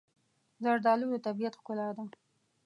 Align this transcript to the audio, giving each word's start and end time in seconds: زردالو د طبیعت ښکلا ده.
زردالو 0.63 1.07
د 1.11 1.15
طبیعت 1.27 1.53
ښکلا 1.59 1.87
ده. 1.95 2.03